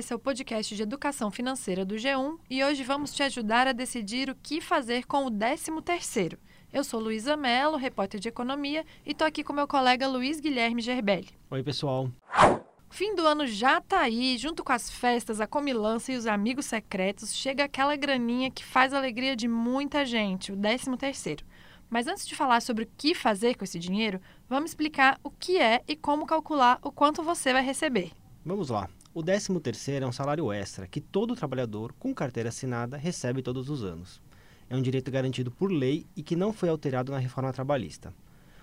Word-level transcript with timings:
esse 0.00 0.14
é 0.14 0.16
o 0.16 0.18
podcast 0.18 0.74
de 0.74 0.82
educação 0.82 1.30
financeira 1.30 1.84
do 1.84 1.94
G1 1.94 2.38
e 2.48 2.64
hoje 2.64 2.82
vamos 2.82 3.12
te 3.12 3.22
ajudar 3.22 3.66
a 3.66 3.72
decidir 3.72 4.30
o 4.30 4.34
que 4.34 4.58
fazer 4.58 5.04
com 5.04 5.26
o 5.26 5.30
13º. 5.30 6.38
Eu 6.72 6.82
sou 6.82 6.98
Luísa 6.98 7.36
Mello, 7.36 7.76
repórter 7.76 8.18
de 8.18 8.26
economia, 8.26 8.82
e 9.04 9.10
estou 9.10 9.26
aqui 9.26 9.44
com 9.44 9.52
meu 9.52 9.68
colega 9.68 10.08
Luiz 10.08 10.40
Guilherme 10.40 10.80
Gerbelli. 10.80 11.28
Oi, 11.50 11.62
pessoal. 11.62 12.10
O 12.34 12.94
fim 12.94 13.14
do 13.14 13.26
ano 13.26 13.46
já 13.46 13.76
está 13.76 14.00
aí, 14.00 14.38
junto 14.38 14.64
com 14.64 14.72
as 14.72 14.90
festas, 14.90 15.38
a 15.38 15.46
comilança 15.46 16.10
e 16.12 16.16
os 16.16 16.26
amigos 16.26 16.64
secretos, 16.64 17.34
chega 17.36 17.64
aquela 17.64 17.94
graninha 17.94 18.50
que 18.50 18.64
faz 18.64 18.94
a 18.94 18.98
alegria 18.98 19.36
de 19.36 19.46
muita 19.46 20.06
gente, 20.06 20.50
o 20.50 20.56
13º. 20.56 21.42
Mas 21.90 22.06
antes 22.06 22.26
de 22.26 22.34
falar 22.34 22.62
sobre 22.62 22.84
o 22.84 22.88
que 22.96 23.14
fazer 23.14 23.54
com 23.54 23.64
esse 23.64 23.78
dinheiro, 23.78 24.18
vamos 24.48 24.70
explicar 24.70 25.20
o 25.22 25.30
que 25.30 25.58
é 25.58 25.82
e 25.86 25.94
como 25.94 26.24
calcular 26.24 26.78
o 26.82 26.90
quanto 26.90 27.22
você 27.22 27.52
vai 27.52 27.62
receber. 27.62 28.12
Vamos 28.46 28.70
lá. 28.70 28.88
O 29.12 29.24
13º 29.24 30.02
é 30.02 30.06
um 30.06 30.12
salário 30.12 30.52
extra 30.52 30.86
que 30.86 31.00
todo 31.00 31.34
trabalhador 31.34 31.92
com 31.98 32.14
carteira 32.14 32.50
assinada 32.50 32.96
recebe 32.96 33.42
todos 33.42 33.68
os 33.68 33.82
anos. 33.82 34.22
É 34.68 34.76
um 34.76 34.80
direito 34.80 35.10
garantido 35.10 35.50
por 35.50 35.72
lei 35.72 36.06
e 36.14 36.22
que 36.22 36.36
não 36.36 36.52
foi 36.52 36.68
alterado 36.68 37.10
na 37.10 37.18
reforma 37.18 37.52
trabalhista. 37.52 38.14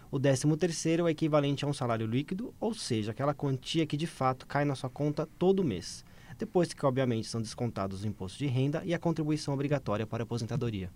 O 0.09 0.17
13º 0.17 1.05
é 1.05 1.11
equivalente 1.11 1.65
a 1.65 1.67
um 1.67 1.73
salário 1.73 2.07
líquido, 2.07 2.53
ou 2.61 2.73
seja, 2.73 3.11
aquela 3.11 3.33
quantia 3.33 3.85
que 3.85 3.97
de 3.97 4.07
fato 4.07 4.47
cai 4.47 4.63
na 4.63 4.73
sua 4.73 4.89
conta 4.89 5.27
todo 5.37 5.65
mês, 5.65 6.05
depois 6.39 6.71
que 6.71 6.85
obviamente 6.85 7.27
são 7.27 7.41
descontados 7.41 8.05
o 8.05 8.07
imposto 8.07 8.37
de 8.37 8.47
renda 8.47 8.81
e 8.85 8.93
a 8.93 8.99
contribuição 8.99 9.53
obrigatória 9.53 10.07
para 10.07 10.23
a 10.23 10.25
aposentadoria. 10.25 10.89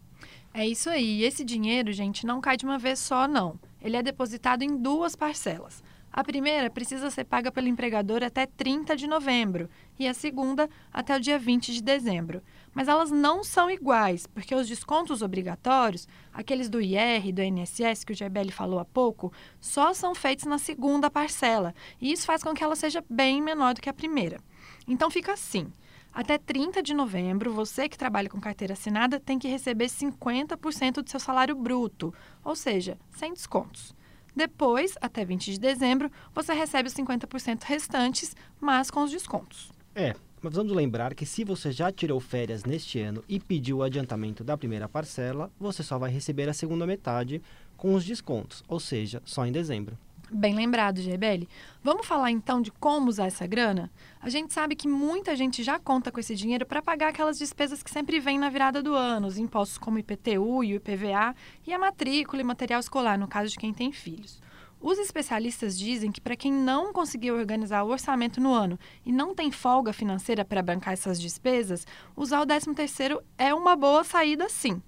É 0.54 0.66
isso 0.66 0.90
aí. 0.90 1.26
Esse 1.26 1.44
dinheiro, 1.44 1.92
gente, 1.92 2.26
não 2.26 2.40
cai 2.40 2.56
de 2.56 2.64
uma 2.64 2.80
vez 2.80 3.00
só, 3.00 3.28
não. 3.28 3.60
Ele 3.82 3.98
é 3.98 4.02
depositado 4.02 4.62
em 4.62 4.78
duas 4.78 5.14
parcelas. 5.14 5.84
A 6.14 6.26
primeira 6.26 6.70
precisa 6.70 7.10
ser 7.10 7.24
paga 7.24 7.50
pelo 7.52 7.70
empregador 7.70 8.22
até 8.22 8.46
30 8.46 8.98
de 8.98 9.08
novembro 9.08 9.70
e 9.98 10.06
a 10.06 10.14
segunda 10.14 10.70
até 10.92 11.16
o 11.16 11.20
dia 11.20 11.40
20 11.40 11.74
de 11.74 11.82
dezembro. 11.82 12.42
Mas 12.74 12.90
elas 12.90 13.10
não 13.10 13.46
são 13.46 13.72
iguais, 13.72 14.28
porque 14.28 14.54
os 14.54 14.68
descontos 14.68 15.22
obrigatórios, 15.22 16.10
aqueles 16.34 16.70
do 16.70 16.82
IR 16.82 17.28
e 17.28 17.32
do 17.32 17.42
INSS 17.42 18.04
que 18.04 18.12
o 18.12 18.16
Gerbelli 18.16 18.52
falou 18.52 18.80
há 18.80 18.86
pouco, 18.86 19.32
só 19.60 19.94
são 19.94 20.14
feitos 20.14 20.46
na 20.46 20.58
segunda 20.58 21.10
parcela, 21.10 21.74
e 22.00 22.12
isso 22.12 22.26
faz 22.26 22.44
com 22.44 22.54
que 22.54 22.64
ela 22.64 22.76
seja 22.76 23.04
bem 23.10 23.42
menor 23.42 23.74
do 23.74 23.82
que 23.82 23.90
a 23.90 23.94
primeira. 23.94 24.42
Então 24.86 25.10
fica 25.10 25.32
assim: 25.32 25.72
até 26.14 26.38
30 26.38 26.84
de 26.84 26.94
novembro, 26.94 27.54
você 27.54 27.88
que 27.88 27.98
trabalha 27.98 28.30
com 28.30 28.40
carteira 28.42 28.74
assinada 28.74 29.18
tem 29.18 29.40
que 29.40 29.48
receber 29.48 29.86
50% 29.86 31.02
do 31.02 31.10
seu 31.10 31.22
salário 31.22 31.56
bruto, 31.56 32.14
ou 32.44 32.54
seja, 32.54 32.98
sem 33.12 33.34
descontos. 33.34 33.96
Depois, 34.36 34.96
até 35.02 35.26
20 35.26 35.52
de 35.52 35.60
dezembro, 35.60 36.12
você 36.34 36.54
recebe 36.54 36.88
os 36.88 36.94
50% 36.94 37.64
restantes, 37.64 38.36
mas 38.60 38.90
com 38.90 39.04
os 39.04 39.12
descontos. 39.12 39.72
É, 39.94 40.16
mas 40.42 40.54
vamos 40.54 40.74
lembrar 40.74 41.14
que 41.14 41.26
se 41.26 41.44
você 41.44 41.72
já 41.72 41.92
tirou 41.92 42.20
férias 42.20 42.64
neste 42.64 43.00
ano 43.00 43.24
e 43.28 43.40
pediu 43.40 43.78
o 43.78 43.84
adiantamento 43.84 44.44
da 44.44 44.58
primeira 44.58 44.90
parcela, 44.90 45.52
você 45.60 45.84
só 45.84 46.00
vai 46.00 46.10
receber 46.10 46.50
a 46.50 46.54
segunda 46.54 46.88
metade 46.88 47.42
com 47.78 47.94
os 47.94 48.06
descontos, 48.06 48.64
ou 48.68 48.80
seja, 48.80 49.22
só 49.26 49.46
em 49.46 49.52
dezembro. 49.52 49.98
Bem 50.34 50.56
lembrado, 50.56 51.02
GBL. 51.02 51.46
Vamos 51.84 52.08
falar 52.08 52.32
então 52.32 52.62
de 52.62 52.72
como 52.72 53.10
usar 53.10 53.26
essa 53.26 53.46
grana? 53.46 53.92
A 54.22 54.30
gente 54.30 54.54
sabe 54.54 54.78
que 54.78 54.88
muita 54.88 55.36
gente 55.36 55.62
já 55.62 55.78
conta 55.78 56.10
com 56.10 56.22
esse 56.22 56.34
dinheiro 56.36 56.66
para 56.66 56.82
pagar 56.82 57.10
aquelas 57.10 57.38
despesas 57.38 57.84
que 57.84 57.92
sempre 57.92 58.18
vêm 58.18 58.40
na 58.40 58.50
virada 58.50 58.82
do 58.82 58.96
ano, 58.96 59.28
os 59.28 59.38
impostos 59.38 59.78
como 59.78 60.00
IPTU 60.00 60.64
e 60.64 60.72
o 60.72 60.78
IPVA 60.78 61.36
e 61.68 61.74
a 61.74 61.78
matrícula 61.78 62.42
e 62.42 62.46
material 62.46 62.80
escolar, 62.80 63.20
no 63.20 63.28
caso 63.28 63.50
de 63.52 63.58
quem 63.58 63.74
tem 63.74 63.92
filhos. 63.92 64.40
Os 64.80 64.98
especialistas 64.98 65.78
dizem 65.78 66.14
que 66.14 66.22
para 66.22 66.38
quem 66.38 66.52
não 66.52 66.94
conseguiu 66.94 67.36
organizar 67.36 67.84
o 67.84 67.90
orçamento 67.90 68.40
no 68.40 68.54
ano 68.54 68.80
e 69.06 69.12
não 69.12 69.36
tem 69.36 69.52
folga 69.52 69.92
financeira 69.92 70.46
para 70.46 70.64
bancar 70.64 70.94
essas 70.94 71.20
despesas, 71.20 71.86
usar 72.16 72.40
o 72.40 72.48
13º 72.48 73.22
é 73.38 73.54
uma 73.54 73.76
boa 73.76 74.06
saída 74.06 74.48
sim. 74.48 74.82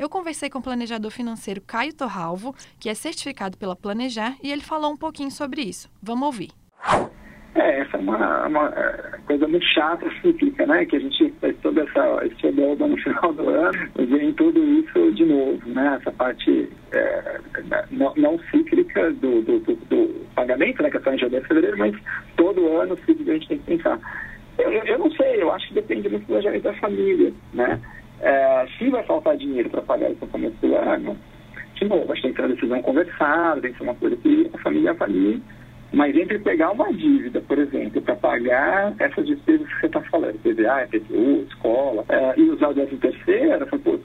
Eu 0.00 0.08
conversei 0.08 0.48
com 0.48 0.60
o 0.60 0.62
planejador 0.62 1.10
financeiro 1.10 1.60
Caio 1.60 1.94
Torralvo, 1.94 2.54
que 2.80 2.88
é 2.88 2.94
certificado 2.94 3.58
pela 3.58 3.76
Planejar, 3.76 4.34
e 4.42 4.50
ele 4.50 4.62
falou 4.62 4.90
um 4.90 4.96
pouquinho 4.96 5.30
sobre 5.30 5.60
isso. 5.60 5.90
Vamos 6.02 6.24
ouvir. 6.24 6.48
É, 7.54 7.80
essa 7.80 7.98
é 7.98 8.00
uma, 8.00 8.46
uma 8.46 8.68
é, 8.70 9.18
coisa 9.26 9.46
muito 9.46 9.66
chata, 9.66 10.10
cíclica, 10.22 10.64
né? 10.64 10.86
Que 10.86 10.96
a 10.96 11.00
gente 11.00 11.30
faz 11.38 11.54
toda 11.58 11.82
essa 11.82 12.24
esse 12.24 12.46
odoba 12.46 12.86
no 12.86 12.96
final 13.04 13.30
do 13.34 13.46
ano, 13.50 13.90
vem 13.98 14.32
tudo 14.32 14.64
isso 14.64 15.12
de 15.12 15.26
novo, 15.26 15.68
né? 15.68 15.98
Essa 16.00 16.12
parte 16.12 16.70
é, 16.92 17.40
não, 17.90 18.14
não, 18.16 18.38
cíclica 18.50 19.12
do, 19.12 19.42
do, 19.42 19.60
do, 19.60 19.74
do, 19.74 20.26
pagamento, 20.34 20.82
né? 20.82 20.88
Que 20.88 20.96
é 20.96 21.00
só 21.00 21.12
em 21.12 21.18
janeiro 21.18 21.44
e 21.44 21.48
fevereiro, 21.48 21.76
mas 21.76 21.94
todo 22.38 22.74
ano 22.78 22.94
a 22.94 23.12
gente 23.12 23.48
tem 23.48 23.58
que 23.58 23.76
pensar. 23.76 24.00
Eu, 24.56 24.70
eu 24.72 24.98
não 24.98 25.10
sei, 25.10 25.42
eu 25.42 25.52
acho 25.52 25.68
que 25.68 25.74
depende 25.74 26.08
muito 26.08 26.22
do 26.22 26.28
planejamento 26.28 26.62
da 26.62 26.74
família, 26.74 27.34
né? 27.52 27.78
É, 28.20 28.66
se 28.78 28.90
vai 28.90 29.02
faltar 29.04 29.36
dinheiro 29.36 29.70
para 29.70 29.82
pagar 29.82 30.10
esse 30.10 30.26
começo 30.26 30.56
do 30.60 30.74
ano, 30.76 31.16
de 31.74 31.84
novo, 31.86 32.12
que 32.12 32.22
tem 32.22 32.32
que 32.32 32.36
ser 32.36 32.42
uma 32.42 32.54
decisão 32.54 32.82
conversada, 32.82 33.60
tem 33.62 33.72
que 33.72 33.78
ser 33.78 33.84
uma 33.84 33.94
coisa 33.94 34.16
que 34.16 34.50
a 34.52 34.58
família 34.58 34.90
avalie. 34.90 35.42
Mas 35.92 36.14
entre 36.14 36.38
pegar 36.38 36.70
uma 36.70 36.92
dívida, 36.92 37.40
por 37.40 37.58
exemplo, 37.58 38.00
para 38.02 38.14
pagar 38.14 38.94
essas 38.98 39.26
despesas 39.26 39.66
que 39.66 39.80
você 39.80 39.86
está 39.86 40.00
falando, 40.02 40.38
PVA, 40.38 40.84
IPTU, 40.84 41.46
escola, 41.48 42.04
é, 42.08 42.34
e 42.38 42.50
usar 42.50 42.68
o 42.68 42.74
13 42.74 42.96
terceiro, 42.96 43.66
pô, 43.66 43.98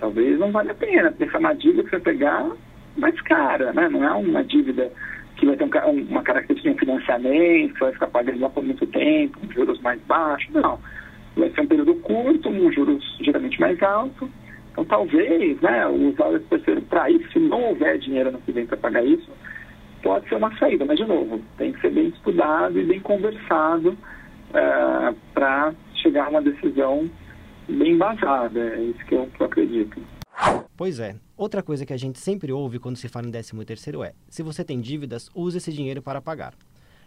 talvez 0.00 0.38
não 0.38 0.50
vale 0.50 0.70
a 0.70 0.74
pena, 0.74 1.10
porque 1.10 1.24
essa 1.24 1.38
é 1.38 1.54
dívida 1.54 1.84
que 1.84 1.90
você 1.90 2.00
pegar 2.00 2.50
mais 2.98 3.18
cara, 3.22 3.72
né? 3.72 3.88
Não 3.88 4.04
é 4.04 4.12
uma 4.12 4.44
dívida 4.44 4.92
que 5.36 5.46
vai 5.46 5.56
ter 5.56 5.64
um, 5.64 6.02
uma 6.10 6.22
característica 6.22 6.68
de 6.68 6.76
um 6.76 6.78
financiamento, 6.78 7.78
vai 7.78 7.92
ficar 7.92 8.08
pagando 8.08 8.40
lá 8.40 8.50
por 8.50 8.62
muito 8.62 8.86
tempo, 8.88 9.38
juros 9.54 9.80
mais 9.80 10.00
baixos, 10.02 10.52
não 10.52 10.78
vai 11.36 11.50
ser 11.50 11.60
um 11.60 11.66
período 11.66 11.94
curto, 11.96 12.48
um 12.48 12.72
juros 12.72 13.04
geralmente 13.20 13.60
mais 13.60 13.82
alto. 13.82 14.30
Então, 14.72 14.84
talvez, 14.84 15.60
né, 15.60 15.86
usar 15.86 16.32
esse 16.34 16.46
terceiro 16.46 16.82
para 16.82 17.10
isso, 17.10 17.30
se 17.32 17.38
não 17.38 17.62
houver 17.64 17.98
dinheiro 17.98 18.30
no 18.30 18.40
vem 18.52 18.66
para 18.66 18.76
pagar 18.76 19.04
isso, 19.04 19.28
pode 20.02 20.28
ser 20.28 20.36
uma 20.36 20.56
saída. 20.58 20.84
Mas, 20.84 20.98
de 20.98 21.04
novo, 21.04 21.40
tem 21.58 21.72
que 21.72 21.80
ser 21.80 21.90
bem 21.90 22.08
estudado 22.08 22.78
e 22.78 22.84
bem 22.84 23.00
conversado 23.00 23.96
é, 24.54 25.14
para 25.34 25.74
chegar 25.94 26.26
a 26.26 26.30
uma 26.30 26.42
decisão 26.42 27.10
bem 27.68 27.92
embasada. 27.92 28.60
É 28.60 28.82
isso 28.82 29.04
que 29.06 29.14
eu, 29.14 29.26
que 29.26 29.40
eu 29.40 29.46
acredito. 29.46 30.00
Pois 30.76 30.98
é. 30.98 31.16
Outra 31.36 31.62
coisa 31.62 31.84
que 31.84 31.92
a 31.92 31.98
gente 31.98 32.18
sempre 32.18 32.52
ouve 32.52 32.78
quando 32.78 32.96
se 32.96 33.08
fala 33.08 33.26
em 33.26 33.30
13 33.30 33.64
terceiro 33.64 34.02
é, 34.02 34.12
se 34.28 34.42
você 34.42 34.64
tem 34.64 34.80
dívidas, 34.80 35.30
use 35.34 35.58
esse 35.58 35.72
dinheiro 35.72 36.00
para 36.00 36.20
pagar. 36.20 36.54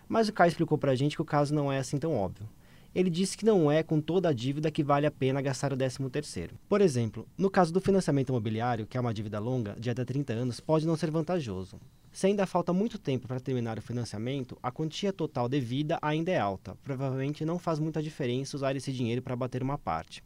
Mas 0.08 0.28
o 0.28 0.34
Caio 0.34 0.50
explicou 0.50 0.78
para 0.78 0.92
a 0.92 0.96
gente 0.96 1.16
que 1.16 1.22
o 1.22 1.26
caso 1.26 1.56
não 1.56 1.72
é 1.72 1.80
assim 1.80 1.98
tão 1.98 2.16
óbvio 2.16 2.48
ele 2.94 3.10
disse 3.10 3.38
que 3.38 3.46
não 3.46 3.72
é 3.72 3.82
com 3.82 4.00
toda 4.00 4.30
a 4.30 4.34
dívida 4.34 4.70
que 4.70 4.84
vale 4.84 5.08
a 5.08 5.12
pena 5.12 5.42
gastar 5.42 5.74
o 5.74 5.78
13º. 5.78 6.52
Por 6.70 6.80
exemplo, 6.82 7.28
no 7.38 7.50
caso 7.50 7.74
do 7.74 7.82
financiamento 7.82 8.30
imobiliário, 8.30 8.86
que 8.86 8.98
é 8.98 9.02
uma 9.02 9.14
dívida 9.14 9.40
longa, 9.40 9.76
de 9.80 9.90
até 9.90 10.06
30 10.06 10.34
anos, 10.34 10.60
pode 10.60 10.86
não 10.86 10.96
ser 10.96 11.10
vantajoso. 11.10 11.80
Se 12.12 12.28
ainda 12.28 12.46
falta 12.46 12.72
muito 12.72 13.00
tempo 13.00 13.28
para 13.28 13.40
terminar 13.40 13.80
o 13.80 13.82
financiamento, 13.82 14.56
a 14.62 14.72
quantia 14.72 15.12
total 15.12 15.50
devida 15.50 15.98
ainda 16.00 16.32
é 16.32 16.38
alta. 16.38 16.76
Provavelmente 16.84 17.44
não 17.44 17.58
faz 17.58 17.80
muita 17.80 18.04
diferença 18.04 18.56
usar 18.56 18.76
esse 18.76 18.94
dinheiro 18.94 19.24
para 19.24 19.36
bater 19.36 19.64
uma 19.64 19.80
parte. 19.80 20.24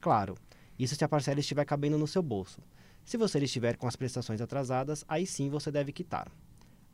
Claro, 0.00 0.34
isso 0.76 0.96
se 0.96 1.04
a 1.04 1.08
parcela 1.08 1.38
estiver 1.38 1.64
cabendo 1.64 1.96
no 1.96 2.08
seu 2.08 2.22
bolso. 2.22 2.60
Se 3.04 3.16
você 3.16 3.38
estiver 3.38 3.76
com 3.76 3.86
as 3.86 3.94
prestações 3.94 4.40
atrasadas, 4.40 5.04
aí 5.06 5.24
sim 5.24 5.48
você 5.48 5.70
deve 5.70 5.92
quitar. 5.92 6.28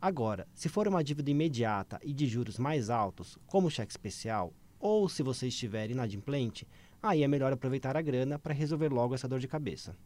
Agora, 0.01 0.47
se 0.55 0.69
for 0.69 0.87
uma 0.87 1.03
dívida 1.03 1.31
imediata 1.31 1.99
e 2.03 2.12
de 2.12 2.27
juros 2.27 2.59
mais 2.59 2.91
altos, 2.91 3.39
como 3.47 3.71
cheque 3.71 3.93
especial, 3.93 4.53
ou 4.84 5.09
se 5.09 5.22
você 5.22 5.49
estiver 5.49 5.91
inadimplente, 5.91 6.69
aí 7.03 7.22
é 7.22 7.27
melhor 7.27 7.50
aproveitar 7.50 7.97
a 7.97 8.03
grana 8.03 8.39
para 8.39 8.53
resolver 8.53 8.91
logo 8.91 9.15
essa 9.15 9.27
dor 9.27 9.41
de 9.41 9.49
cabeça. 9.49 9.97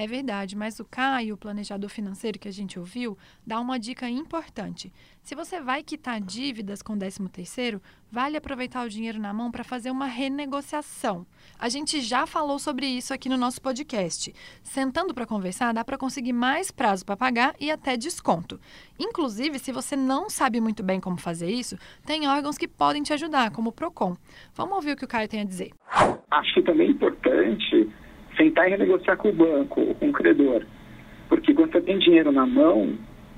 É 0.00 0.06
verdade, 0.06 0.54
mas 0.54 0.78
o 0.78 0.84
Caio, 0.84 1.34
o 1.34 1.36
planejador 1.36 1.90
financeiro 1.90 2.38
que 2.38 2.46
a 2.46 2.52
gente 2.52 2.78
ouviu, 2.78 3.18
dá 3.44 3.58
uma 3.58 3.80
dica 3.80 4.08
importante. 4.08 4.92
Se 5.24 5.34
você 5.34 5.60
vai 5.60 5.82
quitar 5.82 6.20
dívidas 6.20 6.82
com 6.82 6.92
o 6.92 6.96
13º, 6.96 7.80
vale 8.08 8.36
aproveitar 8.36 8.86
o 8.86 8.88
dinheiro 8.88 9.18
na 9.18 9.34
mão 9.34 9.50
para 9.50 9.64
fazer 9.64 9.90
uma 9.90 10.06
renegociação. 10.06 11.26
A 11.58 11.68
gente 11.68 12.00
já 12.00 12.28
falou 12.28 12.60
sobre 12.60 12.86
isso 12.86 13.12
aqui 13.12 13.28
no 13.28 13.36
nosso 13.36 13.60
podcast. 13.60 14.32
Sentando 14.62 15.12
para 15.12 15.26
conversar, 15.26 15.74
dá 15.74 15.84
para 15.84 15.98
conseguir 15.98 16.32
mais 16.32 16.70
prazo 16.70 17.04
para 17.04 17.16
pagar 17.16 17.56
e 17.58 17.68
até 17.68 17.96
desconto. 17.96 18.60
Inclusive, 19.00 19.58
se 19.58 19.72
você 19.72 19.96
não 19.96 20.30
sabe 20.30 20.60
muito 20.60 20.80
bem 20.80 21.00
como 21.00 21.16
fazer 21.16 21.50
isso, 21.50 21.76
tem 22.06 22.28
órgãos 22.28 22.56
que 22.56 22.68
podem 22.68 23.02
te 23.02 23.12
ajudar, 23.12 23.50
como 23.50 23.70
o 23.70 23.72
Procon. 23.72 24.16
Vamos 24.54 24.76
ouvir 24.76 24.92
o 24.92 24.96
que 24.96 25.04
o 25.04 25.08
Caio 25.08 25.26
tem 25.26 25.40
a 25.40 25.44
dizer. 25.44 25.72
Acho 26.30 26.62
também 26.62 26.92
importante 26.92 27.92
sentar 28.38 28.66
e 28.66 28.70
renegociar 28.70 29.16
com 29.18 29.28
o 29.28 29.32
banco, 29.32 29.94
com 29.96 30.08
o 30.08 30.12
credor. 30.12 30.62
Porque 31.28 31.52
quando 31.52 31.72
você 31.72 31.80
tem 31.82 31.98
dinheiro 31.98 32.32
na 32.32 32.46
mão, 32.46 32.94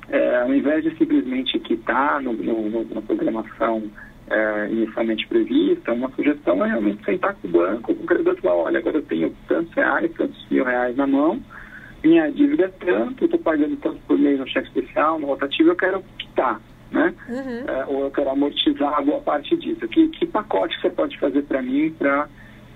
é, 0.08 0.42
ao 0.42 0.54
invés 0.54 0.84
de 0.84 0.96
simplesmente 0.96 1.58
quitar 1.58 2.22
no, 2.22 2.32
no, 2.32 2.94
na 2.94 3.00
programação 3.02 3.82
é, 4.30 4.68
inicialmente 4.70 5.26
prevista, 5.26 5.92
uma 5.92 6.10
sugestão 6.12 6.64
é 6.64 6.68
realmente 6.68 7.04
sentar 7.04 7.34
com 7.34 7.48
o 7.48 7.50
banco, 7.50 7.94
com 7.94 8.02
o 8.04 8.06
credor 8.06 8.34
e 8.36 8.40
falar, 8.40 8.56
olha, 8.56 8.78
agora 8.78 8.98
eu 8.98 9.02
tenho 9.02 9.34
tantos 9.48 9.72
reais, 9.74 10.12
tantos 10.16 10.46
mil 10.50 10.64
reais 10.64 10.94
na 10.96 11.06
mão, 11.06 11.40
minha 12.02 12.30
dívida 12.30 12.64
é 12.64 12.68
tanto, 12.68 13.24
estou 13.24 13.40
pagando 13.40 13.76
tanto 13.76 13.98
por 14.06 14.18
mês 14.18 14.38
no 14.38 14.46
cheque 14.46 14.68
especial, 14.68 15.18
no 15.18 15.26
rotativo, 15.26 15.70
eu 15.70 15.76
quero 15.76 16.04
quitar. 16.18 16.60
né? 16.90 17.14
Uhum. 17.28 17.74
É, 17.74 17.84
ou 17.86 18.04
eu 18.04 18.10
quero 18.10 18.30
amortizar 18.30 19.04
boa 19.04 19.20
parte 19.20 19.56
disso. 19.56 19.86
Que, 19.88 20.08
que 20.08 20.26
pacote 20.26 20.80
você 20.80 20.90
pode 20.90 21.18
fazer 21.18 21.42
para 21.42 21.60
mim 21.60 21.94
para 21.98 22.28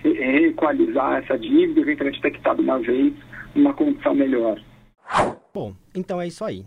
equalizar 0.04 1.22
essa 1.22 1.38
dívida 1.38 1.80
e 1.80 1.82
eventualmente 1.82 2.20
ter 2.20 2.30
quitado 2.30 2.62
uma 2.62 2.78
vez 2.78 3.14
uma 3.54 3.72
condição 3.74 4.14
melhor? 4.14 4.60
Bom, 5.52 5.74
então 5.94 6.20
é 6.20 6.26
isso 6.26 6.44
aí. 6.44 6.64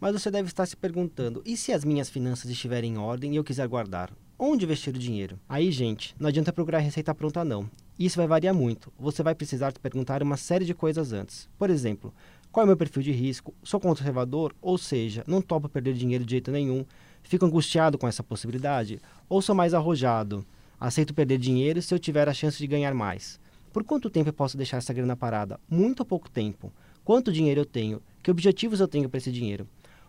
Mas 0.00 0.12
você 0.12 0.30
deve 0.30 0.48
estar 0.48 0.66
se 0.66 0.76
perguntando: 0.76 1.42
e 1.44 1.56
se 1.56 1.72
as 1.72 1.84
minhas 1.84 2.08
finanças 2.08 2.50
estiverem 2.50 2.94
em 2.94 2.98
ordem 2.98 3.32
e 3.32 3.36
eu 3.36 3.44
quiser 3.44 3.68
guardar? 3.68 4.10
Onde 4.38 4.64
investir 4.64 4.94
o 4.94 4.98
dinheiro? 4.98 5.38
Aí, 5.46 5.70
gente, 5.70 6.14
não 6.18 6.28
adianta 6.28 6.52
procurar 6.52 6.78
receita 6.78 7.14
pronta, 7.14 7.44
não. 7.44 7.68
Isso 7.98 8.16
vai 8.16 8.26
variar 8.26 8.54
muito. 8.54 8.90
Você 8.98 9.22
vai 9.22 9.34
precisar 9.34 9.70
te 9.70 9.78
perguntar 9.78 10.22
uma 10.22 10.38
série 10.38 10.64
de 10.64 10.72
coisas 10.72 11.12
antes. 11.12 11.46
Por 11.58 11.68
exemplo, 11.68 12.14
qual 12.50 12.62
é 12.62 12.64
o 12.64 12.68
meu 12.68 12.76
perfil 12.78 13.02
de 13.02 13.12
risco? 13.12 13.54
Sou 13.62 13.78
conservador? 13.78 14.54
Ou 14.62 14.78
seja, 14.78 15.22
não 15.26 15.42
topo 15.42 15.68
perder 15.68 15.92
dinheiro 15.92 16.24
de 16.24 16.30
jeito 16.30 16.50
nenhum? 16.50 16.86
Fico 17.22 17.44
angustiado 17.44 17.98
com 17.98 18.08
essa 18.08 18.22
possibilidade? 18.22 18.98
Ou 19.28 19.42
sou 19.42 19.54
mais 19.54 19.74
arrojado? 19.74 20.42
Aceito 20.80 21.12
perder 21.12 21.36
dinheiro 21.36 21.82
se 21.82 21.92
eu 21.92 21.98
tiver 21.98 22.26
a 22.26 22.32
chance 22.32 22.56
de 22.56 22.66
ganhar 22.66 22.94
mais? 22.94 23.38
Por 23.70 23.84
quanto 23.84 24.08
tempo 24.08 24.30
eu 24.30 24.32
posso 24.32 24.56
deixar 24.56 24.78
essa 24.78 24.94
grana 24.94 25.14
parada? 25.14 25.60
Muito 25.70 26.00
ou 26.00 26.06
pouco 26.06 26.30
tempo? 26.30 26.72
Quanto 27.04 27.30
dinheiro 27.30 27.60
eu 27.60 27.66
tenho? 27.66 28.00
Que 28.22 28.30
objetivos 28.30 28.80
eu 28.80 28.88
tenho 28.88 29.06
para 29.06 29.18
esse 29.18 29.30
dinheiro? 29.30 29.66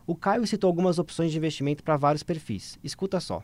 O 0.08 0.16
Caio 0.16 0.48
citou 0.48 0.70
algumas 0.70 0.98
opções 0.98 1.30
de 1.30 1.38
investimento 1.38 1.84
para 1.84 1.98
vários 1.98 2.24
perfis. 2.24 2.80
Escuta 2.82 3.20
só. 3.20 3.44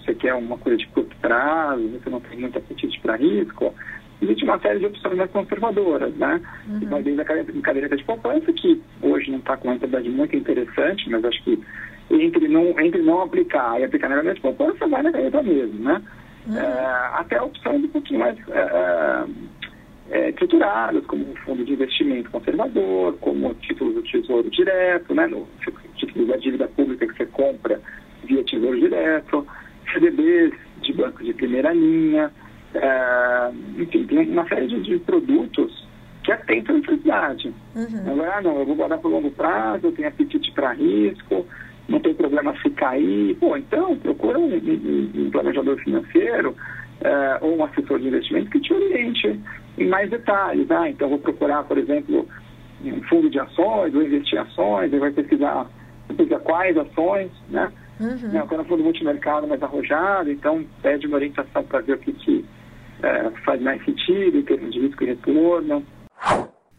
Você 0.00 0.16
quer 0.16 0.34
uma 0.34 0.58
coisa 0.58 0.76
de 0.76 0.88
curto 0.88 1.16
prazo, 1.18 1.88
você 1.90 2.10
não 2.10 2.20
tem 2.20 2.40
muito 2.40 2.58
apetite 2.58 3.00
para 3.00 3.14
risco, 3.14 3.72
existe 4.20 4.42
uma 4.42 4.58
série 4.58 4.80
de 4.80 4.86
opções 4.86 5.16
mais 5.16 5.30
conservadoras, 5.30 6.12
né? 6.16 6.40
Uhum. 6.66 6.78
E 6.82 6.86
vai 6.86 7.02
desde 7.04 7.22
a 7.22 7.24
caderneta 7.24 7.96
de 7.96 8.04
poupança, 8.04 8.52
que 8.52 8.82
hoje 9.00 9.30
não 9.30 9.38
está 9.38 9.56
com 9.56 9.68
uma 9.68 9.74
rentabilidade 9.74 10.10
muito 10.10 10.34
interessante, 10.34 11.08
mas 11.08 11.24
acho 11.24 11.40
que 11.44 11.62
entre 12.10 12.48
não, 12.48 12.78
entre 12.80 13.00
não 13.00 13.22
aplicar 13.22 13.80
e 13.80 13.84
aplicar 13.84 14.08
na 14.08 14.16
caderneta 14.16 14.40
de 14.40 14.42
poupança, 14.42 14.88
vai 14.88 15.04
na 15.04 15.12
caderneta 15.12 15.40
mesmo, 15.40 15.78
né? 15.78 16.02
Uhum. 16.46 16.58
É, 16.58 17.10
até 17.14 17.40
opções 17.40 17.84
um 17.84 17.88
pouquinho 17.88 18.20
mais 18.20 18.36
é, 18.48 18.52
é 18.52 19.24
é, 20.10 20.30
estruturadas, 20.30 21.04
como 21.06 21.30
um 21.30 21.34
fundo 21.36 21.64
de 21.64 21.72
investimento 21.72 22.30
conservador, 22.30 23.16
como 23.20 23.54
títulos 23.54 23.94
do 23.94 24.02
Tesouro 24.02 24.50
Direto, 24.50 25.14
né, 25.14 25.26
no, 25.26 25.46
títulos 25.96 26.28
da 26.28 26.36
dívida 26.36 26.68
pública 26.68 27.06
que 27.06 27.16
você 27.16 27.26
compra 27.26 27.80
via 28.24 28.44
Tesouro 28.44 28.78
Direto, 28.78 29.46
CDBs 29.92 30.52
de 30.82 30.92
bancos 30.92 31.24
de 31.24 31.32
primeira 31.32 31.72
linha, 31.72 32.30
é, 32.74 33.50
enfim, 33.78 34.04
tem 34.06 34.30
uma 34.30 34.46
série 34.48 34.66
de, 34.66 34.82
de 34.82 34.98
produtos 34.98 35.84
que 36.22 36.32
atentam 36.32 36.76
a 36.76 36.78
necessidade. 36.78 37.54
Uhum. 37.74 38.12
Agora, 38.12 38.36
ah, 38.36 38.42
não, 38.42 38.58
eu 38.58 38.66
vou 38.66 38.76
guardar 38.76 38.98
por 38.98 39.10
longo 39.10 39.30
prazo, 39.30 39.86
eu 39.86 39.92
tenho 39.92 40.08
apetite 40.08 40.52
para 40.52 40.72
risco, 40.72 41.46
não 41.88 42.00
tem 42.00 42.14
problema 42.14 42.54
se 42.60 42.70
cair. 42.70 43.36
Pô, 43.36 43.56
então 43.56 43.96
procura 43.98 44.38
um, 44.38 44.54
um, 44.54 45.10
um 45.14 45.30
planejador 45.30 45.76
financeiro 45.78 46.54
é, 47.00 47.38
ou 47.40 47.58
um 47.58 47.64
assessor 47.64 47.98
de 47.98 48.08
investimento 48.08 48.50
que 48.50 48.60
te 48.60 48.72
oriente 48.72 49.40
em 49.78 49.88
mais 49.88 50.10
detalhes. 50.10 50.66
Né? 50.68 50.90
Então, 50.90 51.08
vou 51.08 51.18
procurar, 51.18 51.64
por 51.64 51.78
exemplo, 51.78 52.26
um 52.82 53.02
fundo 53.02 53.30
de 53.30 53.38
ações, 53.38 53.92
vou 53.92 54.02
investir 54.02 54.38
em 54.38 54.42
ações, 54.42 54.92
ele 54.92 55.00
vai 55.00 55.10
pesquisar, 55.10 55.66
pesquisar 56.08 56.38
quais 56.40 56.76
ações, 56.76 57.30
né? 57.48 57.72
Uhum. 58.00 58.36
Eu 58.36 58.46
quero 58.48 58.62
um 58.62 58.64
fundo 58.64 58.82
multimercado 58.82 59.46
mais 59.46 59.62
arrojado, 59.62 60.30
então 60.30 60.64
pede 60.82 61.06
uma 61.06 61.16
orientação 61.16 61.62
para 61.62 61.80
ver 61.80 61.94
o 61.94 61.98
que, 61.98 62.12
que 62.12 62.44
é, 63.02 63.30
faz 63.44 63.62
mais 63.62 63.84
sentido 63.84 64.38
em 64.38 64.42
termos 64.42 64.72
de 64.72 64.80
risco 64.80 65.04
e 65.04 65.06
retorno. 65.06 65.84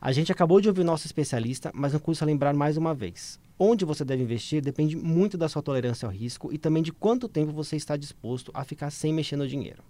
A 0.05 0.11
gente 0.11 0.31
acabou 0.31 0.61
de 0.61 0.67
ouvir 0.67 0.83
nosso 0.83 1.07
especialista, 1.07 1.71
mas 1.73 1.93
não 1.93 1.99
custa 1.99 2.23
lembrar 2.23 2.53
mais 2.53 2.77
uma 2.77 2.93
vez. 2.93 3.39
Onde 3.57 3.83
você 3.83 4.05
deve 4.05 4.21
investir 4.21 4.61
depende 4.61 4.95
muito 4.95 5.35
da 5.35 5.49
sua 5.49 5.63
tolerância 5.63 6.05
ao 6.05 6.11
risco 6.11 6.53
e 6.53 6.59
também 6.59 6.83
de 6.83 6.91
quanto 6.91 7.27
tempo 7.27 7.51
você 7.51 7.75
está 7.75 7.97
disposto 7.97 8.51
a 8.53 8.63
ficar 8.63 8.91
sem 8.91 9.11
mexer 9.11 9.35
no 9.35 9.47
dinheiro. 9.47 9.81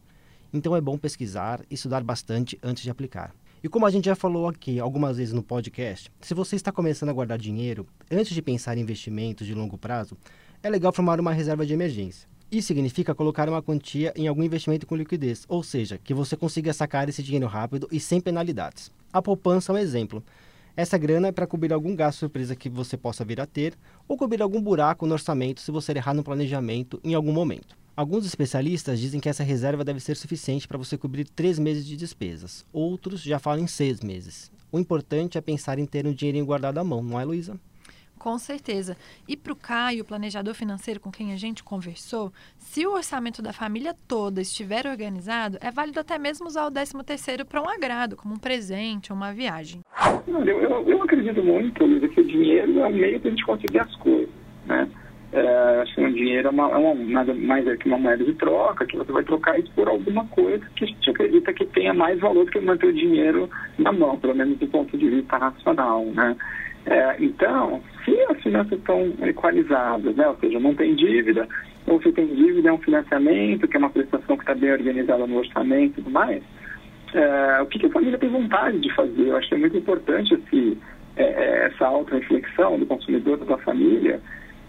Então 0.54 0.74
é 0.74 0.80
bom 0.80 0.98
pesquisar 0.98 1.60
e 1.70 1.74
estudar 1.74 2.02
bastante 2.02 2.58
antes 2.64 2.82
de 2.82 2.90
aplicar. 2.90 3.36
E 3.62 3.68
como 3.68 3.86
a 3.86 3.92
gente 3.92 4.06
já 4.06 4.16
falou 4.16 4.48
aqui 4.48 4.80
algumas 4.80 5.18
vezes 5.18 5.34
no 5.34 5.44
podcast, 5.44 6.10
se 6.22 6.34
você 6.34 6.56
está 6.56 6.72
começando 6.72 7.10
a 7.10 7.14
guardar 7.14 7.38
dinheiro, 7.38 7.86
antes 8.10 8.34
de 8.34 8.42
pensar 8.42 8.78
em 8.78 8.82
investimentos 8.84 9.46
de 9.46 9.54
longo 9.54 9.78
prazo, 9.78 10.16
é 10.64 10.70
legal 10.70 10.94
formar 10.94 11.20
uma 11.20 11.34
reserva 11.34 11.66
de 11.66 11.74
emergência. 11.74 12.26
Isso 12.56 12.68
significa 12.68 13.14
colocar 13.14 13.50
uma 13.50 13.62
quantia 13.62 14.14
em 14.16 14.30
algum 14.30 14.42
investimento 14.42 14.88
com 14.88 14.96
liquidez, 14.96 15.44
ou 15.50 15.62
seja, 15.62 16.00
que 16.02 16.14
você 16.14 16.38
consiga 16.38 16.72
sacar 16.72 17.10
esse 17.10 17.22
dinheiro 17.22 17.48
rápido 17.48 17.86
e 17.92 18.00
sem 18.00 18.22
penalidades. 18.22 18.90
A 19.12 19.22
poupança 19.22 19.74
é 19.74 19.76
um 19.76 19.78
exemplo. 19.78 20.24
Essa 20.74 20.98
grana 20.98 21.28
é 21.28 21.32
para 21.34 21.46
cobrir 21.46 21.74
algum 21.74 21.94
gasto 21.94 22.20
surpresa 22.20 22.56
que 22.56 22.70
você 22.70 22.96
possa 22.96 23.26
vir 23.26 23.42
a 23.42 23.46
ter 23.46 23.74
ou 24.08 24.16
cobrir 24.16 24.42
algum 24.42 24.62
buraco 24.62 25.06
no 25.06 25.12
orçamento 25.12 25.60
se 25.60 25.70
você 25.70 25.92
errar 25.92 26.14
no 26.14 26.24
planejamento 26.24 26.98
em 27.04 27.14
algum 27.14 27.34
momento. 27.34 27.76
Alguns 27.94 28.26
especialistas 28.26 29.02
dizem 29.02 29.20
que 29.20 29.28
essa 29.28 29.44
reserva 29.44 29.84
deve 29.84 30.00
ser 30.00 30.16
suficiente 30.16 30.66
para 30.66 30.78
você 30.78 30.98
cobrir 30.98 31.28
três 31.28 31.60
meses 31.60 31.86
de 31.86 31.98
despesas. 31.98 32.66
Outros 32.72 33.22
já 33.22 33.38
falam 33.38 33.66
em 33.66 33.68
seis 33.68 34.00
meses. 34.00 34.50
O 34.72 34.80
importante 34.80 35.38
é 35.38 35.42
pensar 35.42 35.78
em 35.78 35.86
ter 35.86 36.08
um 36.08 36.14
dinheirinho 36.14 36.46
guardado 36.46 36.78
à 36.78 36.86
mão, 36.86 37.04
não 37.04 37.20
é, 37.20 37.26
Luísa? 37.26 37.60
Com 38.26 38.40
certeza. 38.40 38.98
E 39.28 39.38
para 39.38 39.54
o 39.54 39.56
Caio, 39.56 40.04
planejador 40.04 40.56
financeiro 40.56 41.00
com 41.00 41.12
quem 41.12 41.32
a 41.32 41.36
gente 41.36 41.64
conversou, 41.64 42.34
se 42.58 42.84
o 42.88 42.94
orçamento 42.94 43.40
da 43.40 43.54
família 43.54 43.94
toda 44.08 44.42
estiver 44.42 44.88
organizado, 44.88 45.60
é 45.62 45.70
válido 45.70 46.00
até 46.00 46.18
mesmo 46.18 46.48
usar 46.48 46.66
o 46.66 46.72
13 46.72 47.04
terceiro 47.06 47.46
para 47.46 47.62
um 47.62 47.70
agrado, 47.70 48.16
como 48.16 48.34
um 48.34 48.40
presente 48.40 49.12
ou 49.12 49.16
uma 49.16 49.32
viagem. 49.32 49.82
Eu, 50.28 50.44
eu, 50.44 50.90
eu 50.90 51.04
acredito 51.04 51.44
muito, 51.44 52.10
que 52.10 52.22
o 52.22 52.24
dinheiro 52.26 52.80
é 52.80 52.88
o 52.88 52.92
meio 52.92 53.20
para 53.20 53.28
a 53.28 53.32
gente 53.32 53.46
conseguir 53.46 53.78
as 53.78 53.96
coisas, 53.98 54.34
né? 54.66 54.90
É, 55.32 55.82
acho 55.84 55.94
que 55.94 56.02
um 56.02 56.12
dinheiro 56.12 56.48
é, 56.48 56.52
uma, 56.52 56.72
é 56.72 56.78
uma, 56.78 56.96
nada 56.96 57.32
mais 57.32 57.68
é 57.68 57.78
que 57.78 57.88
uma 57.88 58.00
moeda 58.00 58.24
de 58.24 58.34
troca, 58.34 58.88
que 58.88 58.98
você 58.98 59.12
vai 59.12 59.24
trocar 59.24 59.60
isso 59.60 59.72
por 59.76 59.88
alguma 59.88 60.26
coisa 60.30 60.66
que 60.76 60.86
a 60.86 60.88
gente 60.88 61.10
acredita 61.12 61.54
que 61.54 61.66
tenha 61.68 61.94
mais 61.94 62.20
valor 62.20 62.46
do 62.46 62.52
que 62.52 62.60
manter 62.60 62.88
o 62.88 62.94
dinheiro 62.94 63.48
na 63.78 63.92
mão, 63.92 64.18
pelo 64.18 64.34
menos 64.34 64.58
do 64.58 64.68
ponto 64.68 64.98
de 64.98 65.10
vista 65.10 65.38
racional, 65.38 66.04
né? 66.06 66.36
É, 66.86 67.16
então, 67.20 67.82
se 68.04 68.15
finanças 68.46 68.78
estão 68.78 69.12
equalizadas, 69.24 70.16
né, 70.16 70.28
ou 70.28 70.38
seja, 70.38 70.60
não 70.60 70.76
tem 70.76 70.94
dívida, 70.94 71.48
ou 71.88 72.00
se 72.00 72.12
tem 72.12 72.28
dívida 72.28 72.70
é 72.70 72.74
um 72.74 72.78
financiamento, 72.78 73.68
que 73.68 73.76
é 73.76 73.80
uma 73.80 73.90
prestação 73.90 74.38
que 74.38 74.44
está 74.44 74.54
bem 74.54 74.72
organizada 74.72 75.26
no 75.26 75.38
orçamento 75.38 76.00
e 76.00 76.04
tudo 76.04 76.12
mais, 76.12 76.44
é, 77.14 77.62
o 77.62 77.66
que, 77.66 77.80
que, 77.80 77.88
a 77.88 77.90
família 77.90 78.20
tem 78.20 78.30
vontade 78.30 78.80
de 78.80 78.94
fazer? 78.94 79.30
Eu 79.30 79.38
acho 79.38 79.50
que 79.50 79.56
é 79.56 79.58
muito 79.58 79.78
importante 79.78 80.36
esse, 80.36 80.78
é, 81.16 81.24
é 81.24 81.66
essa 81.68 81.88
auto-reflexão 81.88 82.78
do 82.78 82.86
consumidor, 82.86 83.38
da 83.38 83.58
família, 83.58 84.22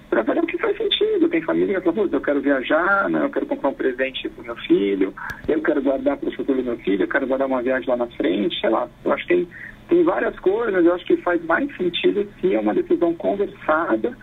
para 0.09 0.23
ver 0.23 0.39
o 0.39 0.47
que 0.47 0.57
faz 0.57 0.77
sentido. 0.77 1.29
Tem 1.29 1.43
família 1.43 1.81
que 1.81 1.93
fala, 1.93 2.09
eu 2.11 2.21
quero 2.21 2.41
viajar, 2.41 3.11
né, 3.11 3.25
eu 3.25 3.31
quero 3.31 3.47
comprar 3.47 3.71
um 3.71 3.75
presente 3.75 4.29
para 4.31 4.43
o 4.43 4.47
meu 4.47 4.57
filho, 4.57 5.13
eu 5.49 5.61
quero 5.61 5.83
guardar 5.83 6.17
para 6.17 6.29
o 6.29 6.33
futuro 6.33 6.63
do 6.63 6.65
meu 6.65 6.79
filho, 6.79 7.03
eu 7.03 7.09
quero 7.09 7.27
guardar 7.27 7.49
uma 7.49 7.63
viagem 7.63 7.89
lá 7.89 7.97
na 7.97 8.07
frente, 8.07 8.59
sei 8.59 8.71
lá. 8.71 8.89
Eu 9.05 9.13
acho 9.13 9.27
que 9.27 9.35
tem, 9.35 9.49
tem 9.89 10.03
várias 10.03 10.39
coisas, 10.41 10.85
eu 10.85 10.95
acho 10.95 11.05
que 11.05 11.17
faz 11.19 11.45
mais 11.45 11.75
sentido 11.77 12.29
se 12.41 12.55
é 12.55 12.61
uma 12.61 12.75
decisão 12.75 13.15
conversada 13.15 14.17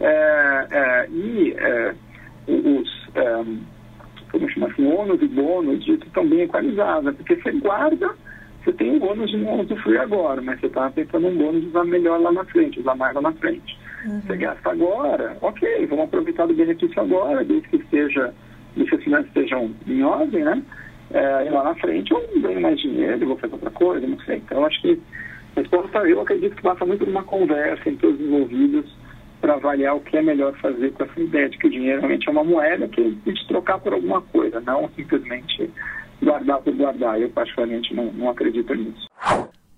é, 0.00 0.66
é, 0.70 1.08
e 1.10 1.54
é, 1.58 1.94
os, 2.48 3.08
é, 3.14 3.44
como 4.32 4.48
chama 4.50 4.68
assim, 4.68 4.86
ônus 4.86 5.20
e 5.20 5.28
bônus 5.28 5.84
disso 5.84 6.04
estão 6.06 6.26
bem 6.26 6.42
equalizados, 6.42 7.14
porque 7.16 7.36
você 7.36 7.52
guarda, 7.52 8.10
você 8.64 8.72
tem 8.72 8.96
o 8.96 9.04
ônus 9.04 9.30
de 9.30 9.36
não 9.36 9.60
usufruir 9.60 10.00
agora, 10.00 10.40
mas 10.40 10.58
você 10.60 10.66
está 10.66 10.90
pensando 10.90 11.26
um 11.26 11.36
bônus 11.36 11.62
de 11.62 11.68
usar 11.68 11.84
melhor 11.84 12.20
lá 12.20 12.32
na 12.32 12.44
frente, 12.44 12.80
usar 12.80 12.94
mais 12.94 13.14
lá 13.14 13.20
na 13.20 13.32
frente. 13.32 13.78
Uhum. 14.06 14.20
Você 14.22 14.36
gasta 14.36 14.70
agora, 14.70 15.36
ok, 15.42 15.86
vamos 15.86 16.04
aproveitar 16.06 16.46
do 16.46 16.54
benefício 16.54 17.00
agora, 17.00 17.44
desde 17.44 17.68
que 17.68 17.76
esteja, 17.76 18.32
desde 18.74 18.90
que 18.90 18.96
as 18.96 19.04
finanças 19.04 19.26
estejam 19.26 19.70
em 19.86 20.02
ordem, 20.02 20.44
né? 20.44 20.62
É, 21.12 21.50
lá 21.50 21.64
na 21.64 21.74
frente 21.74 22.12
eu 22.12 22.40
ganho 22.40 22.60
mais 22.60 22.78
dinheiro, 22.80 23.26
vou 23.26 23.36
fazer 23.36 23.54
outra 23.54 23.70
coisa, 23.70 24.06
não 24.06 24.18
sei. 24.20 24.36
Então 24.36 24.64
acho 24.64 24.80
que 24.80 25.00
resposta, 25.56 25.98
eu 26.08 26.20
acredito 26.20 26.56
que 26.56 26.62
passa 26.62 26.86
muito 26.86 27.04
por 27.04 27.10
uma 27.10 27.24
conversa 27.24 27.88
entre 27.88 28.06
os 28.06 28.20
envolvidos 28.20 28.86
para 29.40 29.54
avaliar 29.54 29.96
o 29.96 30.00
que 30.00 30.16
é 30.16 30.22
melhor 30.22 30.54
fazer 30.58 30.92
com 30.92 31.04
essa 31.04 31.20
ideia 31.20 31.48
de 31.48 31.58
que 31.58 31.66
o 31.66 31.70
dinheiro 31.70 32.00
realmente 32.00 32.28
é 32.28 32.30
uma 32.32 32.44
moeda 32.44 32.86
que 32.88 33.00
a 33.00 33.30
gente 33.30 33.48
trocar 33.48 33.78
por 33.78 33.92
alguma 33.92 34.20
coisa, 34.20 34.60
não 34.60 34.88
simplesmente 34.90 35.70
guardar 36.22 36.60
por 36.60 36.74
guardar. 36.74 37.20
Eu 37.20 37.30
particularmente 37.30 37.94
não, 37.94 38.12
não 38.12 38.30
acredito 38.30 38.74
nisso. 38.74 39.08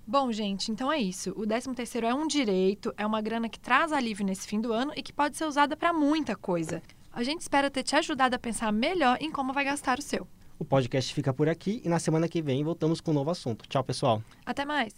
Bom, 0.06 0.32
gente, 0.32 0.70
então 0.70 0.92
é 0.92 0.98
isso. 0.98 1.30
O 1.30 1.46
13º 1.46 2.02
é 2.02 2.12
um 2.12 2.26
direito, 2.26 2.92
é 2.98 3.06
uma 3.06 3.22
grana 3.22 3.48
que 3.48 3.60
traz 3.60 3.92
alívio 3.92 4.26
nesse 4.26 4.48
fim 4.48 4.60
do 4.60 4.72
ano 4.72 4.92
e 4.96 5.02
que 5.02 5.12
pode 5.12 5.36
ser 5.36 5.44
usada 5.44 5.76
para 5.76 5.92
muita 5.92 6.34
coisa. 6.34 6.82
A 7.12 7.22
gente 7.22 7.40
espera 7.40 7.70
ter 7.70 7.84
te 7.84 7.94
ajudado 7.94 8.34
a 8.34 8.38
pensar 8.38 8.72
melhor 8.72 9.16
em 9.20 9.30
como 9.30 9.52
vai 9.52 9.64
gastar 9.64 9.98
o 9.98 10.02
seu. 10.02 10.26
O 10.62 10.64
podcast 10.64 11.12
fica 11.12 11.34
por 11.34 11.48
aqui 11.48 11.82
e 11.84 11.88
na 11.88 11.98
semana 11.98 12.28
que 12.28 12.40
vem 12.40 12.62
voltamos 12.62 13.00
com 13.00 13.10
um 13.10 13.14
novo 13.14 13.32
assunto. 13.32 13.68
Tchau, 13.68 13.82
pessoal. 13.82 14.22
Até 14.46 14.64
mais. 14.64 14.94